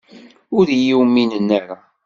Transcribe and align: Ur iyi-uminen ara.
Ur 0.57 0.65
iyi-uminen 0.69 1.47
ara. 1.59 1.77